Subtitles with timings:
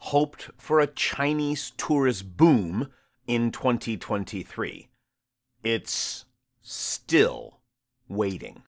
[0.00, 2.88] hoped for a Chinese tourist boom
[3.26, 4.88] in 2023.
[5.62, 6.24] It's
[6.60, 7.60] still
[8.08, 8.62] waiting.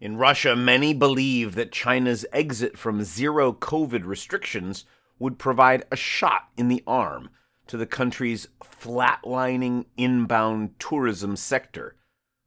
[0.00, 4.84] In Russia, many believe that China's exit from zero COVID restrictions
[5.18, 7.30] would provide a shot in the arm
[7.66, 11.96] to the country's flatlining inbound tourism sector.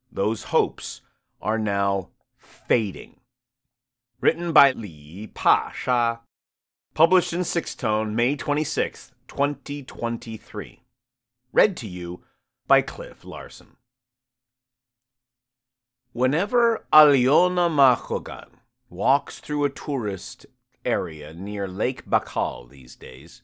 [0.09, 1.01] Those hopes
[1.41, 3.19] are now fading.
[4.21, 6.21] Written by Li Pasha.
[6.93, 10.83] Published in Sixth Tone, May 26, 2023.
[11.53, 12.25] Read to you
[12.67, 13.77] by Cliff Larsen.
[16.11, 18.49] Whenever Alyona Makhogan
[18.89, 20.45] walks through a tourist
[20.83, 23.41] area near Lake Baikal these days,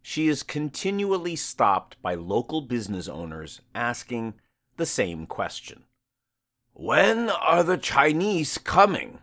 [0.00, 4.32] she is continually stopped by local business owners asking
[4.78, 5.84] the same question
[6.72, 9.18] When are the Chinese coming?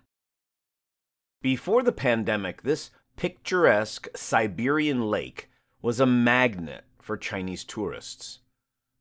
[1.42, 5.50] Before the pandemic, this picturesque Siberian lake
[5.82, 8.40] was a magnet for Chinese tourists.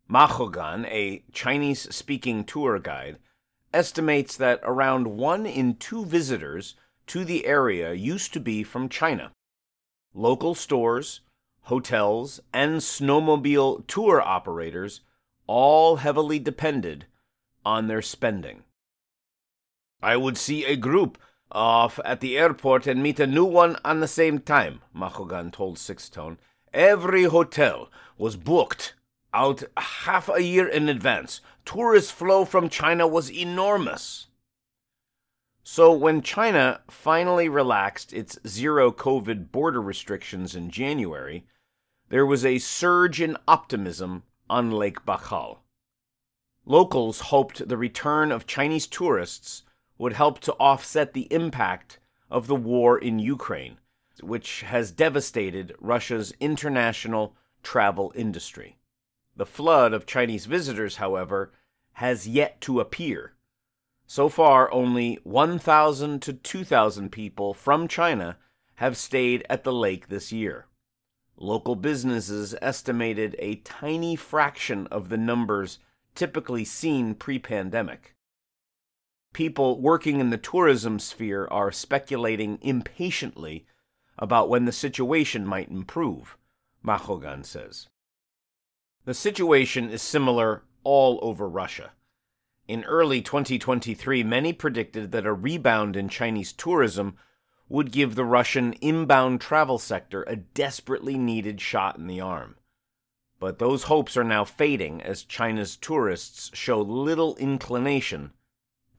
[0.09, 3.19] Makhogan, a Chinese speaking tour guide,
[3.73, 6.75] estimates that around one in two visitors
[7.07, 9.33] to the area used to be from China.
[10.15, 11.21] Local stores,
[11.63, 15.01] hotels, and snowmobile tour operators
[15.47, 17.07] all heavily depended
[17.65, 18.63] on their spending.
[20.03, 21.19] I would see a group
[21.55, 25.79] off at the airport and meet a new one on the same time, Makhogan told
[25.79, 26.39] Sixth Tone.
[26.73, 28.95] Every hotel was booked
[29.33, 31.41] out half a year in advance.
[31.65, 34.27] Tourist flow from China was enormous.
[35.63, 41.47] So, when China finally relaxed its zero COVID border restrictions in January,
[42.11, 45.59] there was a surge in optimism on Lake Baikal.
[46.67, 49.64] Locals hoped the return of Chinese tourists
[49.99, 51.99] would help to offset the impact
[52.31, 53.79] of the war in Ukraine,
[54.21, 58.77] which has devastated Russia's international travel industry.
[59.37, 61.53] The flood of Chinese visitors, however,
[61.95, 63.35] has yet to appear.
[64.07, 68.37] So far, only 1,000 to 2,000 people from China
[68.77, 70.67] have stayed at the lake this year.
[71.37, 75.79] Local businesses estimated a tiny fraction of the numbers
[76.15, 78.15] typically seen pre pandemic
[79.35, 83.67] people working in the tourism sphere are speculating impatiently
[84.17, 86.39] about when the situation might improve,
[86.83, 87.89] Makhogan says.
[89.05, 91.91] The situation is similar all over Russia.
[92.67, 97.19] In early 2023, many predicted that a rebound in Chinese tourism
[97.69, 102.57] would give the Russian inbound travel sector a desperately needed shot in the arm.
[103.39, 108.33] But those hopes are now fading as China's tourists show little inclination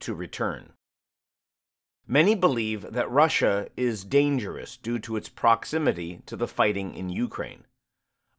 [0.00, 0.72] to return.
[2.06, 7.64] Many believe that Russia is dangerous due to its proximity to the fighting in Ukraine.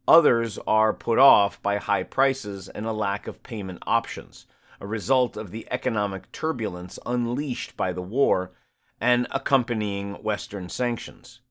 [0.07, 4.45] Others are put off by high prices and a lack of payment options,
[4.79, 8.51] a result of the economic turbulence unleashed by the war
[9.01, 11.41] and accompanying Western sanctions.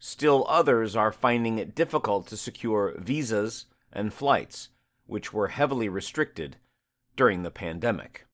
[0.00, 4.70] Still others are finding it difficult to secure visas and flights,
[5.06, 6.56] which were heavily restricted
[7.14, 8.26] during the pandemic.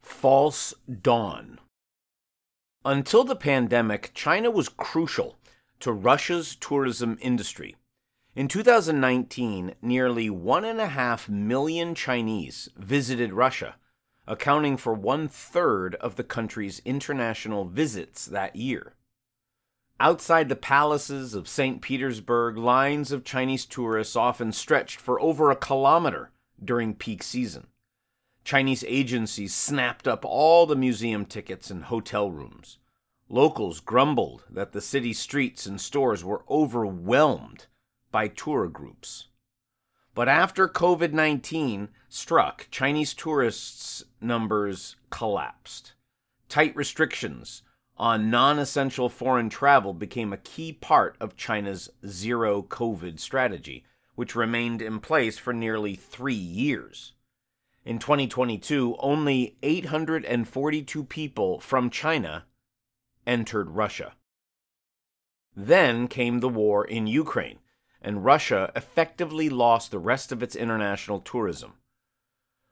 [0.00, 1.58] False dawn.
[2.84, 5.38] Until the pandemic, China was crucial
[5.80, 7.76] to Russia's tourism industry.
[8.34, 13.76] In 2019, nearly 1.5 million Chinese visited Russia,
[14.26, 18.94] accounting for one third of the country's international visits that year.
[20.00, 21.82] Outside the palaces of St.
[21.82, 26.30] Petersburg, lines of Chinese tourists often stretched for over a kilometer
[26.64, 27.66] during peak season.
[28.44, 32.78] Chinese agencies snapped up all the museum tickets and hotel rooms.
[33.28, 37.66] Locals grumbled that the city streets and stores were overwhelmed
[38.10, 39.26] by tour groups.
[40.14, 45.92] But after COVID 19 struck, Chinese tourists' numbers collapsed.
[46.48, 47.62] Tight restrictions
[47.98, 54.34] on non essential foreign travel became a key part of China's zero COVID strategy, which
[54.34, 57.12] remained in place for nearly three years.
[57.88, 62.44] In 2022, only 842 people from China
[63.26, 64.12] entered Russia.
[65.56, 67.60] Then came the war in Ukraine,
[68.02, 71.78] and Russia effectively lost the rest of its international tourism.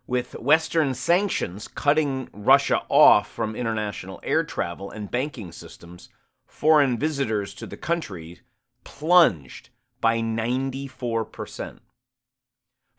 [0.06, 6.10] With Western sanctions cutting Russia off from international air travel and banking systems,
[6.44, 8.40] foreign visitors to the country
[8.84, 11.78] plunged by 94%.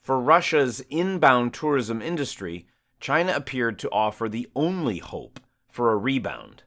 [0.08, 2.66] For Russia's inbound tourism industry,
[3.02, 5.38] China appeared to offer the only hope
[5.70, 6.64] for a rebound.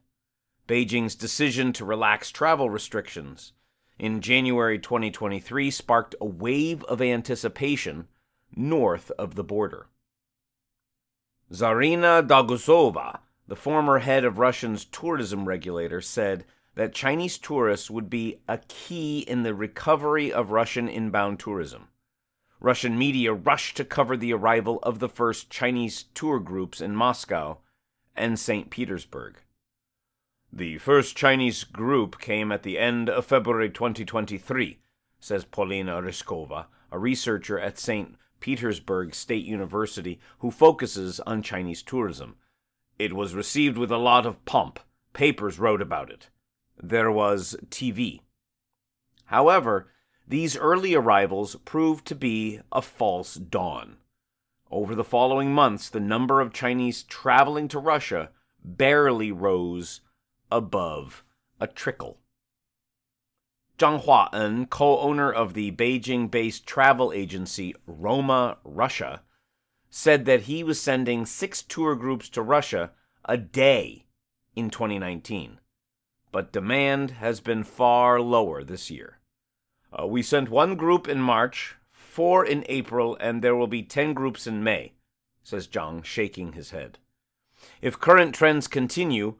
[0.69, 3.55] Beijing's decision to relax travel restrictions
[3.99, 8.09] in January 2023 sparked a wave of anticipation
[8.55, 9.87] north of the border.
[11.51, 16.45] Zarina Doguzova, the former head of Russia's tourism regulator, said
[16.75, 21.89] that Chinese tourists would be a key in the recovery of Russian inbound tourism.
[22.61, 27.59] Russian media rushed to cover the arrival of the first Chinese tour groups in Moscow
[28.15, 28.69] and St.
[28.69, 29.39] Petersburg.
[30.53, 34.79] The first Chinese group came at the end of February 2023,
[35.19, 38.17] says Polina Ryzhkova, a researcher at St.
[38.41, 42.37] Petersburg State University who focuses on Chinese tourism.
[42.99, 44.81] It was received with a lot of pomp.
[45.15, 46.29] Papers wrote about it.
[46.83, 48.21] There was TV.
[49.27, 49.89] However,
[50.31, 53.97] these early arrivals proved to be a false dawn.
[54.71, 58.31] Over the following months, the number of Chinese traveling to Russia
[58.65, 60.03] barely rose
[60.49, 61.25] above
[61.61, 62.19] a trickle.
[63.77, 69.23] Zhang Huaen, co owner of the Beijing based travel agency Roma Russia,
[69.89, 72.93] said that he was sending six tour groups to Russia
[73.25, 74.05] a day
[74.55, 75.59] in 2019.
[76.31, 79.20] But demand has been far lower this year.
[79.93, 84.15] Uh, we sent one group in March, four in April, and there will be 10
[84.15, 84.93] groups in May,
[85.43, 86.99] says Zhang, shaking his head.
[87.83, 89.37] If current trends continue,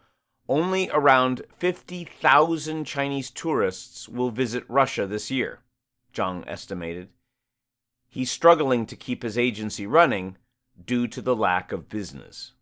[0.49, 5.61] only around 50,000 Chinese tourists will visit Russia this year,
[6.13, 7.09] Zhang estimated.
[8.09, 10.37] He's struggling to keep his agency running
[10.85, 12.53] due to the lack of business.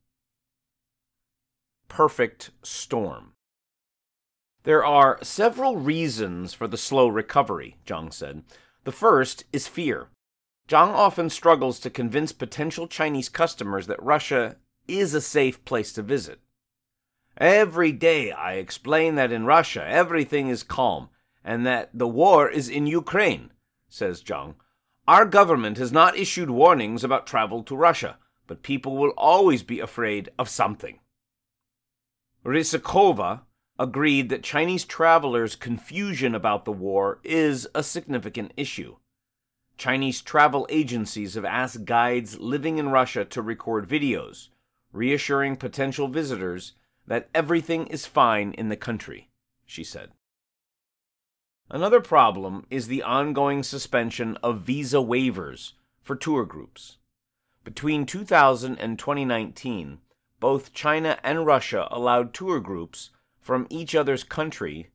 [1.88, 3.32] Perfect storm.
[4.64, 8.42] There are several reasons for the slow recovery, Zhang said.
[8.84, 10.08] The first is fear.
[10.68, 14.56] Zhang often struggles to convince potential Chinese customers that Russia
[14.86, 16.40] is a safe place to visit.
[17.36, 21.08] Every day I explain that in Russia everything is calm
[21.44, 23.52] and that the war is in Ukraine,
[23.88, 24.56] says Zhang.
[25.06, 29.80] Our government has not issued warnings about travel to Russia, but people will always be
[29.80, 30.98] afraid of something.
[32.44, 33.42] Ryzhkova
[33.78, 38.96] agreed that Chinese travelers' confusion about the war is a significant issue.
[39.76, 44.48] Chinese travel agencies have asked guides living in Russia to record videos,
[44.92, 46.72] reassuring potential visitors
[47.06, 49.28] that everything is fine in the country,
[49.64, 50.10] she said.
[51.70, 55.72] Another problem is the ongoing suspension of visa waivers
[56.02, 56.96] for tour groups.
[57.62, 59.98] Between 2000 and 2019,
[60.40, 63.10] both China and Russia allowed tour groups
[63.48, 64.90] from each other's country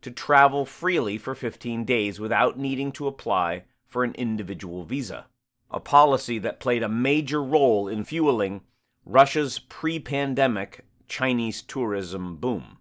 [0.00, 5.26] to travel freely for 15 days without needing to apply for an individual visa,
[5.72, 8.60] a policy that played a major role in fueling
[9.04, 12.78] Russia's pre pandemic Chinese tourism boom.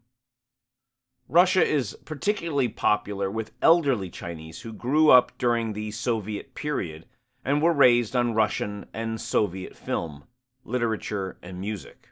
[1.27, 7.08] Russia is particularly popular with elderly Chinese who grew up during the Soviet period
[7.44, 10.25] and were raised on Russian and Soviet film,
[10.63, 12.10] literature, and music.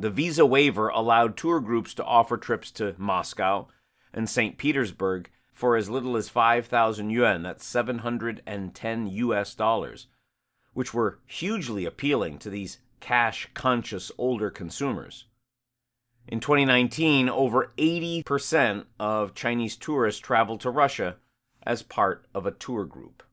[0.00, 3.66] The visa waiver allowed tour groups to offer trips to Moscow
[4.14, 4.56] and St.
[4.56, 10.06] Petersburg for as little as 5,000 yuan, that's 710 US dollars,
[10.72, 15.24] which were hugely appealing to these cash conscious older consumers.
[16.28, 21.16] In 2019, over 80% of Chinese tourists traveled to Russia
[21.64, 23.24] as part of a tour group.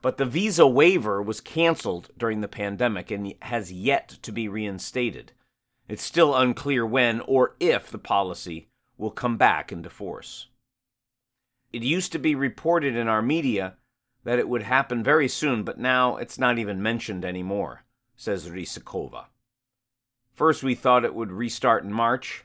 [0.00, 5.32] But the visa waiver was canceled during the pandemic and has yet to be reinstated.
[5.88, 10.48] It's still unclear when or if the policy will come back into force.
[11.72, 13.74] It used to be reported in our media
[14.24, 17.84] that it would happen very soon, but now it's not even mentioned anymore
[18.18, 19.26] says Ryzhkova.
[20.34, 22.44] First, we thought it would restart in March,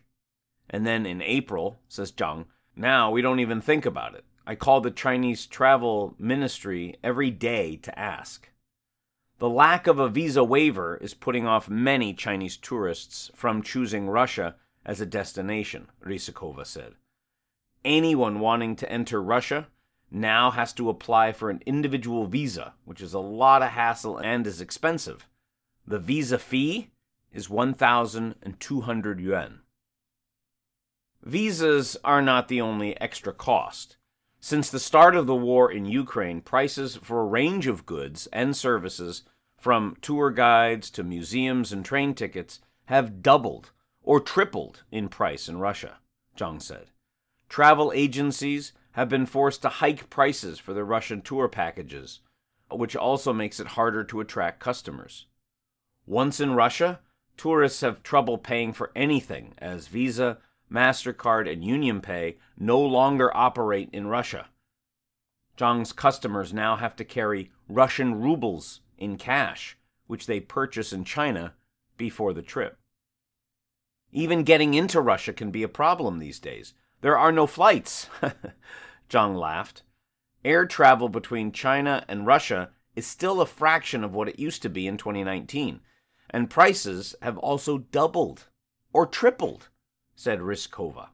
[0.70, 2.46] and then in April, says Zhang.
[2.76, 4.24] Now we don't even think about it.
[4.46, 8.50] I call the Chinese travel ministry every day to ask.
[9.40, 14.56] The lack of a visa waiver is putting off many Chinese tourists from choosing Russia
[14.86, 16.96] as a destination, Ryzhkova said.
[17.86, 19.68] Anyone wanting to enter Russia
[20.12, 24.46] now has to apply for an individual visa, which is a lot of hassle and
[24.46, 25.28] is expensive.
[25.88, 26.92] The visa fee
[27.34, 29.60] is 1,200 yuan.
[31.24, 33.98] Visas are not the only extra cost.
[34.46, 38.54] Since the start of the war in Ukraine, prices for a range of goods and
[38.54, 39.24] services,
[39.58, 43.72] from tour guides to museums and train tickets, have doubled
[44.02, 46.00] or tripled in price in Russia,
[46.38, 46.88] Zhang said.
[47.48, 52.20] Travel agencies have been forced to hike prices for their Russian tour packages,
[52.70, 55.26] which also makes it harder to attract customers.
[56.06, 57.00] Once in Russia,
[57.38, 60.40] tourists have trouble paying for anything as Visa,
[60.74, 64.48] MasterCard, and UnionPay no longer operate in Russia.
[65.58, 69.78] Zhang's customers now have to carry Russian rubles in cash,
[70.08, 71.54] which they purchase in China
[71.98, 72.78] before the trip.
[74.12, 76.74] Even getting into Russia can be a problem these days.
[77.02, 78.10] There are no flights.
[79.10, 79.84] Zhang laughed.
[80.46, 84.70] Air travel between China and Russia is still a fraction of what it used to
[84.70, 85.80] be in 2019,
[86.30, 88.48] and prices have also doubled
[88.92, 89.70] or tripled
[90.16, 91.10] said Ryzhkova.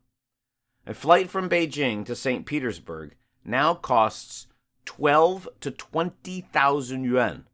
[0.86, 2.46] A flight from Beijing to St.
[2.46, 3.16] Petersburg
[3.46, 4.48] now costs
[4.86, 7.48] 12 to 20,000 yuan,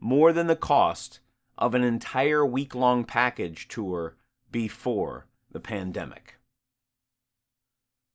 [0.00, 1.20] more than the cost
[1.56, 4.16] of an entire week long package tour
[4.50, 6.36] before the pandemic.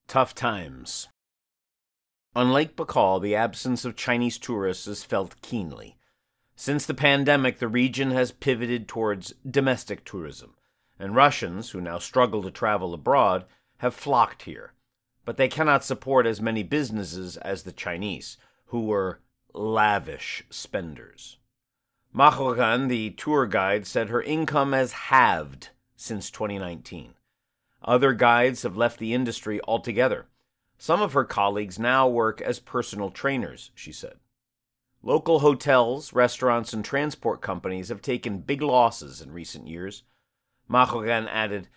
[0.07, 1.07] Tough times.
[2.35, 5.97] On Lake Baikal, the absence of Chinese tourists is felt keenly.
[6.55, 10.55] Since the pandemic, the region has pivoted towards domestic tourism
[10.99, 13.45] and Russians, who now struggle to travel abroad,
[13.77, 14.73] have flocked here.
[15.25, 18.37] But they cannot support as many businesses as the Chinese,
[18.67, 19.19] who were
[19.53, 21.37] lavish spenders.
[22.15, 27.13] Makhogan, the tour guide, said her income has halved since 2019.
[27.83, 30.25] Other guides have left the industry altogether.
[30.77, 34.15] Some of her colleagues now work as personal trainers, she said.
[35.03, 40.03] Local hotels, restaurants, and transport companies have taken big losses in recent years.
[40.69, 41.67] Makhogan added,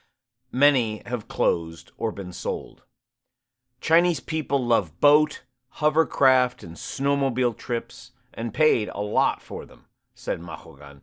[0.53, 2.83] Many have closed or been sold.
[3.81, 5.43] Chinese people love boat,
[5.75, 11.03] hovercraft, and snowmobile trips and paid a lot for them, said Makhogan.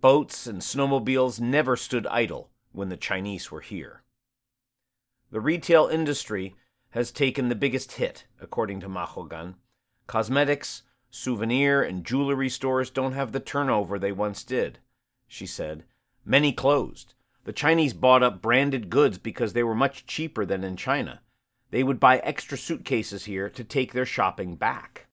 [0.00, 4.02] Boats and snowmobiles never stood idle when the Chinese were here.
[5.30, 6.54] The retail industry
[6.90, 9.54] has taken the biggest hit, according to Makhogan.
[10.06, 14.78] Cosmetics, souvenir, and jewelry stores don't have the turnover they once did,
[15.26, 15.84] she said.
[16.28, 17.14] Many closed,
[17.44, 21.20] the Chinese bought up branded goods because they were much cheaper than in China.
[21.70, 25.06] They would buy extra suitcases here to take their shopping back.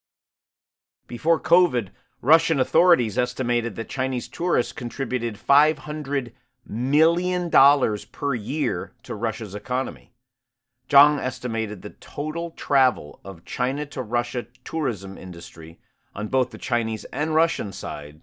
[1.07, 1.89] Before COVID,
[2.19, 6.31] Russian authorities estimated that Chinese tourists contributed $500
[6.65, 7.51] million
[8.11, 10.13] per year to Russia's economy.
[10.89, 15.79] Zhang estimated the total travel of China to Russia tourism industry
[16.15, 18.21] on both the Chinese and Russian side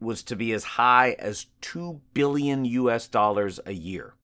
[0.00, 4.14] was to be as high as 2 billion US dollars a year.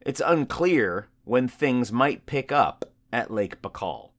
[0.00, 4.10] It's unclear when things might pick up at Lake Baikal.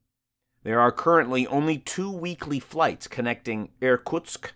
[0.64, 4.52] There are currently only two weekly flights connecting Irkutsk,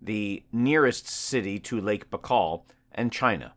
[0.00, 3.54] the nearest city to Lake Baikal, and China.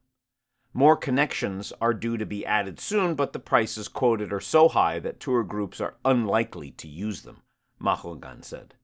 [0.74, 5.00] More connections are due to be added soon, but the prices quoted are so high
[5.00, 7.42] that tour groups are unlikely to use them,
[7.80, 8.76] Makhogan said.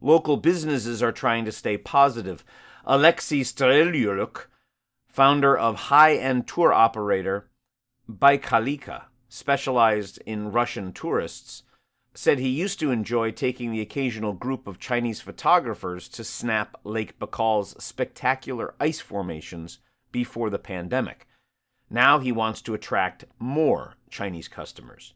[0.00, 2.44] Local businesses are trying to stay positive.
[2.84, 4.46] Alexei Strelyuk,
[5.08, 7.50] founder of high-end tour operator
[8.08, 11.62] Baikalika, specialized in Russian tourists,
[12.14, 17.18] said he used to enjoy taking the occasional group of Chinese photographers to snap Lake
[17.18, 19.78] Baikal's spectacular ice formations
[20.10, 21.28] before the pandemic.
[21.88, 25.14] Now he wants to attract more Chinese customers.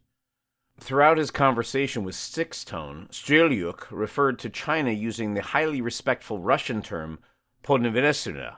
[0.79, 6.83] Throughout his conversation with Sixth Tone, Strelyuk referred to China using the highly respectful Russian
[6.83, 7.21] term
[7.63, 8.57] Podnebesnaya,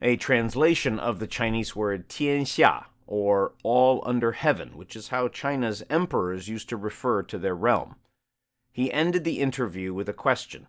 [0.00, 5.82] a translation of the Chinese word Tianxia, or all under heaven, which is how China's
[5.90, 7.96] emperors used to refer to their realm.
[8.72, 10.68] He ended the interview with a question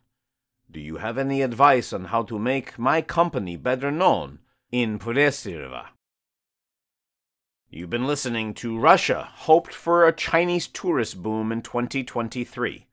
[0.69, 4.39] Do you have any advice on how to make my company better known
[4.71, 5.89] in Podnebesnaya?
[7.73, 12.85] You've been listening to Russia hoped for a Chinese tourist boom in 2023.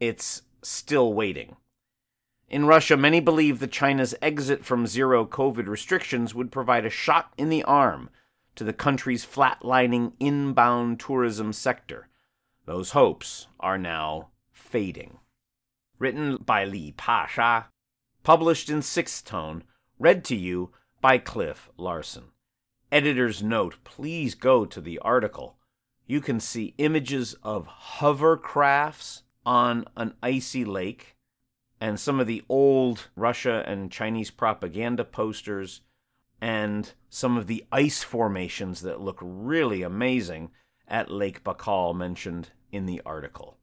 [0.00, 1.56] It's still waiting.
[2.48, 7.34] In Russia, many believe that China's exit from zero COVID restrictions would provide a shot
[7.36, 8.08] in the arm
[8.54, 12.08] to the country's flatlining inbound tourism sector.
[12.64, 15.18] Those hopes are now fading.
[15.98, 17.68] Written by Li Pasha,
[18.22, 19.64] published in sixth tone,
[19.98, 20.70] read to you
[21.02, 22.32] by Cliff Larsen
[22.92, 25.56] editor's note, please go to the article.
[26.06, 27.66] You can see images of
[27.98, 31.16] hovercrafts on an icy lake
[31.80, 35.80] and some of the old Russia and Chinese propaganda posters
[36.40, 40.50] and some of the ice formations that look really amazing
[40.86, 43.56] at Lake Baikal mentioned in the article.